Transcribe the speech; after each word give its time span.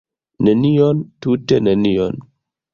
Nenion, 0.43 0.97
tute 1.21 1.63
nenion! 1.69 2.19